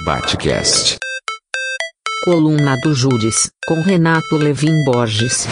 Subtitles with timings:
[0.00, 0.96] Batcast.
[2.24, 5.46] Coluna do Júris, com Renato Levin Borges.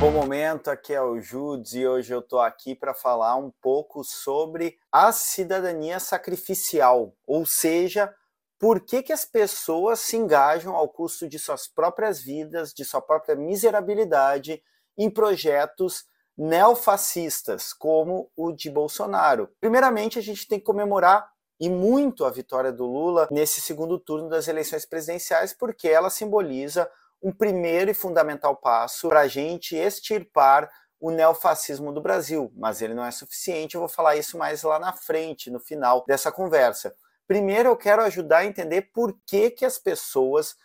[0.00, 4.02] Bom momento, aqui é o Judes e hoje eu tô aqui para falar um pouco
[4.02, 8.12] sobre a cidadania sacrificial, ou seja,
[8.64, 13.02] por que, que as pessoas se engajam ao custo de suas próprias vidas, de sua
[13.02, 14.62] própria miserabilidade
[14.96, 19.50] em projetos neofascistas, como o de Bolsonaro.
[19.60, 24.30] Primeiramente, a gente tem que comemorar e muito a vitória do Lula nesse segundo turno
[24.30, 26.90] das eleições presidenciais, porque ela simboliza
[27.22, 32.50] um primeiro e fundamental passo para a gente extirpar o neofascismo do Brasil.
[32.56, 36.02] Mas ele não é suficiente, eu vou falar isso mais lá na frente, no final
[36.08, 36.94] dessa conversa.
[37.26, 40.56] Primeiro, eu quero ajudar a entender por que, que as pessoas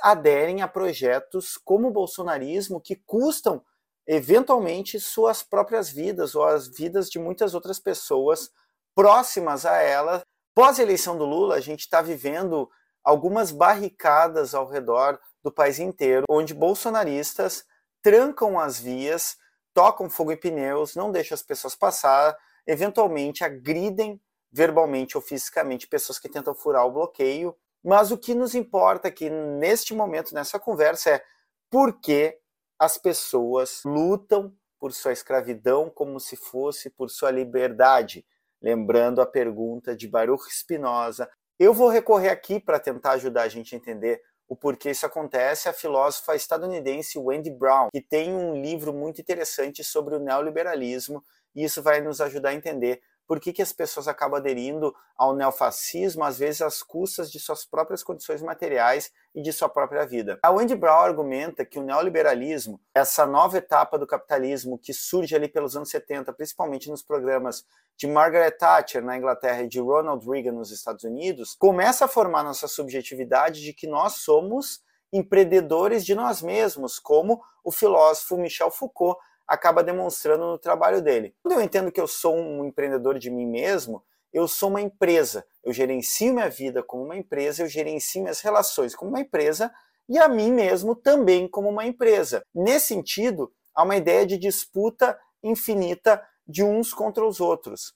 [0.00, 3.62] aderem a projetos como o bolsonarismo que custam
[4.06, 8.50] eventualmente suas próprias vidas ou as vidas de muitas outras pessoas
[8.94, 10.22] próximas a ela.
[10.54, 12.68] Pós eleição do Lula, a gente está vivendo
[13.04, 17.64] algumas barricadas ao redor do país inteiro, onde bolsonaristas
[18.02, 19.36] trancam as vias,
[19.74, 22.36] tocam fogo em pneus, não deixam as pessoas passar,
[22.66, 27.56] eventualmente agridem verbalmente ou fisicamente pessoas que tentam furar o bloqueio.
[27.84, 31.24] Mas o que nos importa aqui neste momento, nessa conversa, é
[31.70, 32.38] por que
[32.78, 38.26] as pessoas lutam por sua escravidão como se fosse por sua liberdade.
[38.60, 41.30] Lembrando a pergunta de Baruch Spinoza.
[41.58, 45.68] Eu vou recorrer aqui para tentar ajudar a gente a entender o porquê isso acontece,
[45.68, 51.24] a filósofa estadunidense Wendy Brown, que tem um livro muito interessante sobre o neoliberalismo,
[51.54, 55.34] e isso vai nos ajudar a entender por que, que as pessoas acabam aderindo ao
[55.34, 60.38] neofascismo, às vezes às custas de suas próprias condições materiais e de sua própria vida.
[60.42, 65.48] A Wendy Brown argumenta que o neoliberalismo, essa nova etapa do capitalismo que surge ali
[65.48, 67.64] pelos anos 70, principalmente nos programas
[67.96, 72.42] de Margaret Thatcher na Inglaterra e de Ronald Reagan nos Estados Unidos, começa a formar
[72.42, 79.18] nossa subjetividade de que nós somos empreendedores de nós mesmos, como o filósofo Michel Foucault
[79.46, 81.34] acaba demonstrando no trabalho dele.
[81.42, 84.02] Quando eu entendo que eu sou um empreendedor de mim mesmo,
[84.32, 85.46] eu sou uma empresa.
[85.64, 89.72] Eu gerencio minha vida como uma empresa, eu gerencio minhas relações como uma empresa
[90.08, 92.42] e a mim mesmo também como uma empresa.
[92.54, 97.94] Nesse sentido, há uma ideia de disputa infinita de uns contra os outros.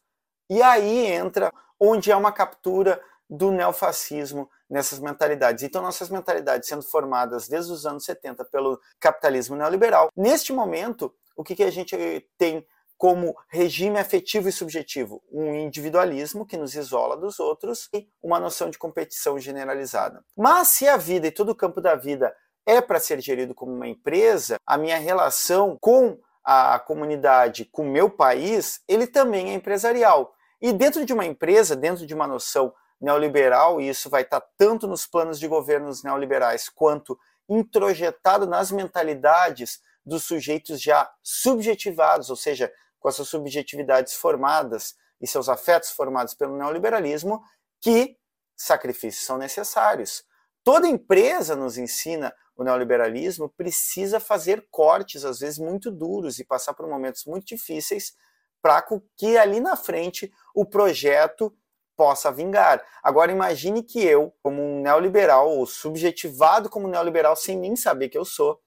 [0.48, 5.62] E aí entra onde há uma captura do neofascismo nessas mentalidades.
[5.62, 11.44] Então, nossas mentalidades sendo formadas desde os anos 70 pelo capitalismo neoliberal, neste momento, o
[11.44, 11.96] que, que a gente
[12.36, 15.22] tem como regime afetivo e subjetivo?
[15.32, 20.22] Um individualismo que nos isola dos outros e uma noção de competição generalizada.
[20.36, 22.34] Mas se a vida e todo o campo da vida
[22.66, 27.90] é para ser gerido como uma empresa, a minha relação com a comunidade, com o
[27.90, 30.34] meu país, ele também é empresarial.
[30.60, 34.86] E dentro de uma empresa, dentro de uma noção neoliberal, e isso vai estar tanto
[34.86, 37.18] nos planos de governos neoliberais quanto
[37.48, 45.26] introjetado nas mentalidades dos sujeitos já subjetivados, ou seja, com as suas subjetividades formadas e
[45.26, 47.40] seus afetos formados pelo neoliberalismo,
[47.80, 48.16] que
[48.56, 50.24] sacrifícios são necessários.
[50.64, 56.74] Toda empresa nos ensina o neoliberalismo precisa fazer cortes, às vezes muito duros, e passar
[56.74, 58.12] por momentos muito difíceis
[58.60, 58.84] para
[59.16, 61.56] que ali na frente o projeto
[61.96, 62.84] possa vingar.
[63.00, 68.18] Agora imagine que eu, como um neoliberal, ou subjetivado como neoliberal sem nem saber que
[68.18, 68.60] eu sou,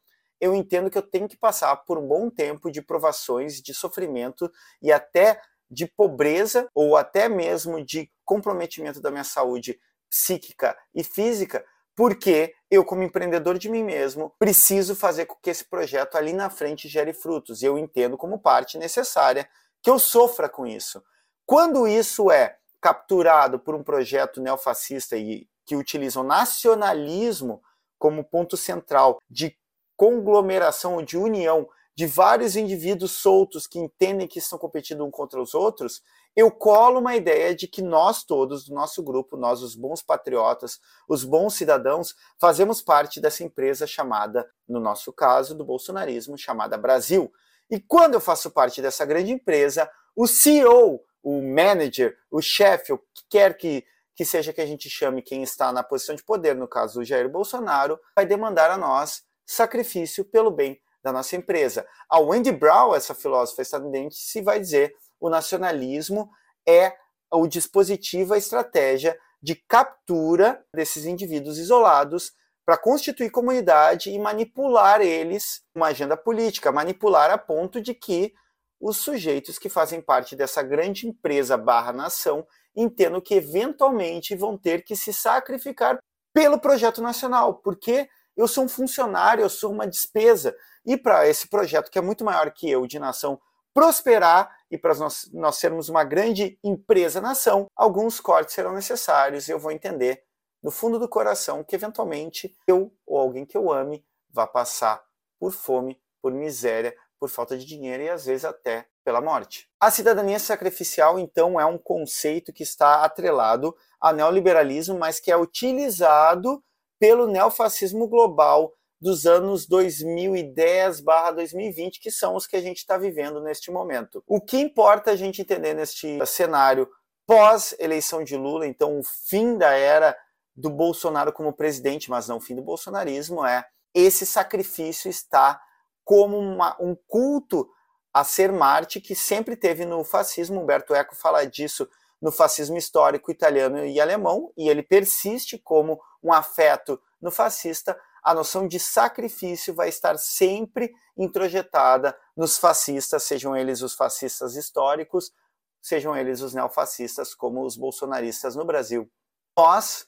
[0.43, 4.51] eu entendo que eu tenho que passar por um bom tempo de provações, de sofrimento
[4.81, 11.65] e até de pobreza ou até mesmo de comprometimento da minha saúde psíquica e física,
[11.95, 16.49] porque eu, como empreendedor de mim mesmo, preciso fazer com que esse projeto ali na
[16.49, 17.61] frente gere frutos.
[17.61, 19.47] E eu entendo como parte necessária
[19.81, 21.01] que eu sofra com isso.
[21.45, 27.63] Quando isso é capturado por um projeto neofascista e que utiliza o nacionalismo
[27.97, 29.57] como ponto central de
[29.95, 35.54] conglomeração de união de vários indivíduos soltos que entendem que estão competindo um contra os
[35.54, 36.01] outros,
[36.36, 40.80] eu colo uma ideia de que nós todos, do nosso grupo, nós os bons patriotas,
[41.07, 47.31] os bons cidadãos, fazemos parte dessa empresa chamada, no nosso caso, do bolsonarismo, chamada Brasil.
[47.69, 52.98] E quando eu faço parte dessa grande empresa, o CEO, o manager, o chefe, o
[52.98, 53.86] que quer que,
[54.16, 57.06] que seja que a gente chame quem está na posição de poder, no caso o
[57.06, 61.86] Jair Bolsonaro, vai demandar a nós sacrifício pelo bem da nossa empresa.
[62.10, 66.30] A Wendy Brown, essa filósofa estadunidense, vai dizer o nacionalismo
[66.68, 66.95] é
[67.31, 72.31] o dispositivo, a estratégia de captura desses indivíduos isolados
[72.66, 78.34] para constituir comunidade e manipular eles uma agenda política, manipular a ponto de que
[78.80, 82.45] os sujeitos que fazem parte dessa grande empresa barra nação
[82.75, 86.00] entendam que eventualmente vão ter que se sacrificar
[86.34, 90.56] pelo projeto nacional, porque eu sou um funcionário, eu sou uma despesa.
[90.85, 93.39] E para esse projeto, que é muito maior que eu, de nação,
[93.74, 99.59] prosperar e para nós, nós sermos uma grande empresa-nação, alguns cortes serão necessários e eu
[99.59, 100.24] vou entender
[100.62, 105.03] no fundo do coração que eventualmente eu ou alguém que eu ame vá passar
[105.39, 109.69] por fome, por miséria, por falta de dinheiro e às vezes até pela morte.
[109.80, 115.38] A cidadania sacrificial, então, é um conceito que está atrelado ao neoliberalismo, mas que é
[115.38, 116.63] utilizado
[117.00, 123.69] pelo neofascismo global dos anos 2010/2020, que são os que a gente está vivendo neste
[123.69, 124.24] momento.
[124.25, 126.90] O que importa a gente entender neste cenário
[127.28, 130.16] pós eleição de Lula, então o fim da era
[130.56, 135.60] do Bolsonaro como presidente, mas não o fim do bolsonarismo, é esse sacrifício está
[136.04, 137.68] como uma, um culto
[138.13, 140.62] a ser Marte que sempre teve no fascismo.
[140.62, 141.90] Humberto Eco fala disso
[142.23, 147.99] no fascismo histórico italiano e alemão, e ele persiste como um afeto no fascista.
[148.23, 155.33] A noção de sacrifício vai estar sempre introjetada nos fascistas, sejam eles os fascistas históricos,
[155.81, 159.11] sejam eles os neofascistas, como os bolsonaristas no Brasil.
[159.57, 160.07] Nós,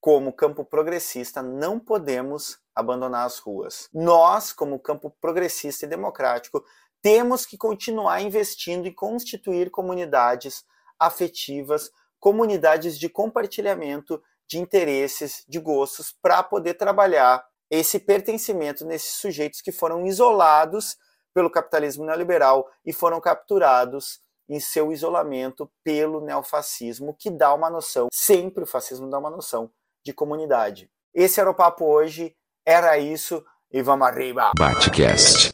[0.00, 3.88] como campo progressista, não podemos abandonar as ruas.
[3.92, 6.64] Nós, como campo progressista e democrático,
[7.02, 10.64] temos que continuar investindo e constituir comunidades
[10.98, 19.60] afetivas, comunidades de compartilhamento de interesses, de gostos, para poder trabalhar esse pertencimento nesses sujeitos
[19.60, 20.96] que foram isolados
[21.34, 28.08] pelo capitalismo neoliberal e foram capturados em seu isolamento pelo neofascismo, que dá uma noção,
[28.12, 29.70] sempre o fascismo dá uma noção
[30.02, 30.90] de comunidade.
[31.14, 32.34] Esse era o papo hoje,
[32.66, 34.52] era isso e vamos arriba.
[34.58, 35.46] Batcast.